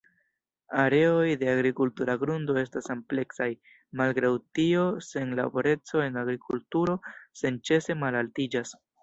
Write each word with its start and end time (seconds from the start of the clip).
Areoj 0.83 1.25
de 1.41 1.49
agrikultura 1.51 2.15
grundo 2.23 2.55
estas 2.61 2.89
ampleksaj, 2.93 3.47
malgraŭ 4.01 4.33
tio 4.61 4.87
senlaboreco 5.09 6.03
en 6.07 6.19
agrikulturo 6.25 6.99
senĉese 7.45 7.99
malaltiĝas. 8.07 8.75